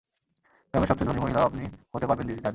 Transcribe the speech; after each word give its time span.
গ্রামের 0.73 0.89
সবচেয়ে 0.89 1.07
ধনী 1.09 1.19
মহিলাও 1.21 1.45
আপনি 1.45 1.63
হতে 1.93 2.05
পারবেন 2.07 2.25
দাদি। 2.27 2.41